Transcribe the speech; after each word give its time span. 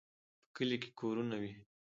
په 0.45 0.49
کلي 0.55 0.77
کې 0.81 0.89
کورونه 0.99 1.35
وي. 1.41 1.51